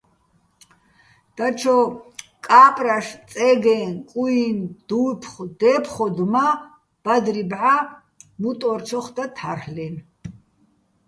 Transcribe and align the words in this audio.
დაჩო 1.35 1.77
კა́პრაშ-წე́გეჼ-კუიჼ 2.45 4.41
დუ́ფხო̆ 4.87 5.47
დე́ფხოდო̆ 5.59 6.29
მა́, 6.33 6.53
ბადრი 7.03 7.43
ბჵა 7.51 7.75
მუტო́რჩოხ 8.41 9.07
და 9.15 9.25
თარლ'ენო̆. 9.37 10.01